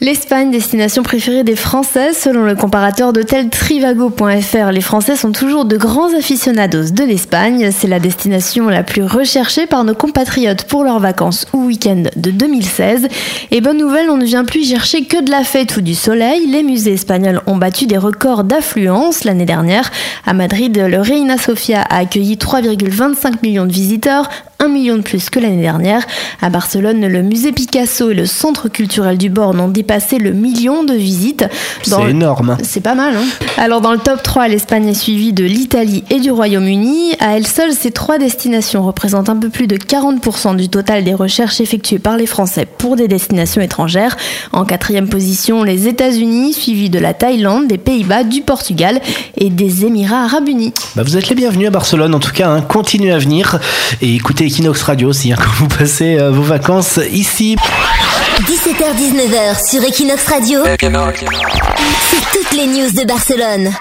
[0.00, 5.76] L'Espagne, destination préférée des Français, selon le comparateur d'hôtel Trivago.fr, les Français sont toujours de
[5.76, 7.70] grands aficionados de l'Espagne.
[7.70, 12.30] C'est la destination la plus recherchée par nos compatriotes pour leurs vacances ou week-end de
[12.30, 13.06] 2016.
[13.52, 16.46] Et bonne nouvelle, on ne vient plus chercher que de la fête ou du soleil.
[16.48, 19.90] Les musées espagnols ont battu des records d'affluence l'année dernière.
[20.26, 24.28] À Madrid, le Reina Sofia a accueilli 3,25 millions de visiteurs,
[24.62, 26.06] 1 million de plus que l'année dernière.
[26.40, 30.84] À Barcelone, le musée Picasso et le centre culturel du Born ont dépassé le million
[30.84, 31.44] de visites.
[31.82, 32.56] C'est énorme.
[32.62, 33.16] C'est pas mal.
[33.16, 33.24] Hein
[33.56, 37.14] Alors dans le top 3, l'Espagne est suivie de l'Italie et du Royaume-Uni.
[37.18, 41.14] À elles seules, ces trois destinations représentent un peu plus de 40% du total des
[41.14, 44.16] recherches effectuées par les Français pour des destinations étrangères.
[44.52, 49.00] En quatrième position, les États-Unis, suivis de la Thaïlande, des Pays-Bas, du Portugal
[49.36, 50.72] et des Émirats arabes unis.
[50.94, 52.60] Bah, vous êtes les bienvenus à Barcelone, en tout cas, hein.
[52.60, 53.58] continuez à venir
[54.00, 57.56] et écoutez Equinox Radio aussi hein, quand vous passez euh, vos vacances ici.
[58.40, 63.72] 17h-19h sur Equinox Radio, c'est toutes les news de Barcelone.